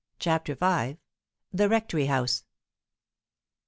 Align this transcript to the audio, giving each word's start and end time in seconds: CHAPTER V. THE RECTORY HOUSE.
CHAPTER 0.17 0.55
V. 0.55 0.97
THE 1.53 1.69
RECTORY 1.69 2.07
HOUSE. 2.07 2.43